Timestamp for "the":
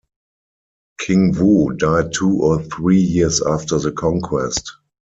3.77-3.91